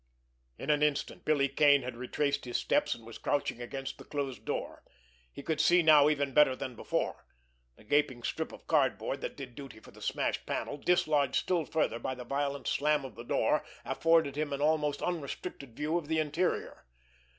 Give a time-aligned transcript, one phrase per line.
[0.57, 4.45] In an instant, Billy Kane had retraced his steps, and was crouching against the closed
[4.45, 4.83] door.
[5.31, 7.27] He could see now even better than before.
[7.75, 11.99] The gaping strip of cardboard that did duty for the smashed panel, dislodged still farther
[11.99, 16.17] by the violent slam of the door, afforded him an almost unrestricted view of the
[16.17, 16.87] interior.